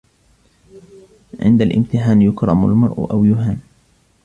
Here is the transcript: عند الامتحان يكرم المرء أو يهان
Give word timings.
عند 1.39 1.61
الامتحان 1.61 2.21
يكرم 2.21 2.65
المرء 2.65 3.11
أو 3.11 3.25
يهان 3.25 3.59